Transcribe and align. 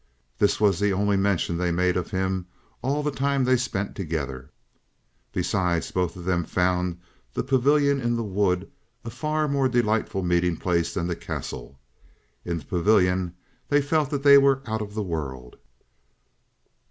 This 0.39 0.59
was 0.59 0.79
the 0.79 0.91
only 0.91 1.15
mention 1.15 1.59
they 1.59 1.69
made 1.71 1.95
of 1.95 2.09
him 2.09 2.47
all 2.81 3.03
the 3.03 3.11
time 3.11 3.43
they 3.43 3.55
spent 3.55 3.95
together. 3.95 4.49
Besides, 5.31 5.91
both 5.91 6.15
of 6.15 6.25
them 6.25 6.43
found 6.43 6.99
the 7.35 7.43
pavilion 7.43 8.01
in 8.01 8.15
the 8.15 8.23
wood 8.23 8.67
a 9.05 9.11
far 9.11 9.47
more 9.47 9.69
delightful 9.69 10.23
meeting 10.23 10.57
place 10.57 10.95
than 10.95 11.05
the 11.05 11.15
Castle. 11.15 11.79
In 12.43 12.57
the 12.57 12.65
pavilion 12.65 13.35
they 13.69 13.79
felt 13.79 14.09
that 14.09 14.23
they 14.23 14.39
were 14.39 14.63
out 14.65 14.81
of 14.81 14.95
the 14.95 15.03
world. 15.03 15.57